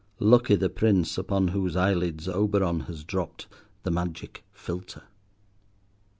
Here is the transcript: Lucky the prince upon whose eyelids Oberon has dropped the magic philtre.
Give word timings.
Lucky 0.19 0.55
the 0.55 0.67
prince 0.71 1.15
upon 1.15 1.49
whose 1.49 1.75
eyelids 1.75 2.27
Oberon 2.27 2.79
has 2.89 3.03
dropped 3.03 3.45
the 3.83 3.91
magic 3.91 4.43
philtre. 4.51 5.03